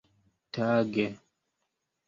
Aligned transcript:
tage 0.53 1.05